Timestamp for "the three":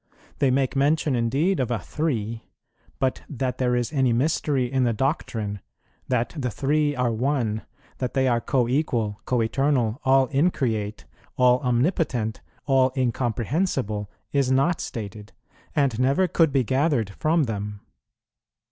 6.35-6.95